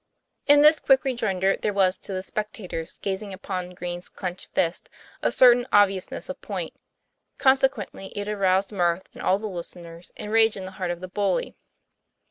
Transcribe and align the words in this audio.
In 0.47 0.63
this 0.63 0.79
quick 0.79 1.03
rejoinder 1.03 1.57
there 1.57 1.71
was 1.73 1.95
to 1.99 2.11
the 2.11 2.23
spectators 2.23 2.93
gazing 3.03 3.33
upon 3.33 3.75
Green's 3.75 4.09
clenched 4.09 4.47
fists 4.47 4.89
a 5.21 5.31
certain 5.31 5.67
obvious 5.71 6.09
ness 6.09 6.27
of 6.27 6.41
point; 6.41 6.73
consequently 7.37 8.07
it 8.15 8.27
aroused 8.27 8.71
mirth 8.71 9.15
in 9.15 9.21
all 9.21 9.37
the 9.37 9.45
listeners 9.45 10.11
and 10.17 10.31
rage 10.31 10.57
in 10.57 10.65
the 10.65 10.71
heart 10.71 10.89
of 10.89 11.01
the 11.01 11.07
bully. 11.07 11.55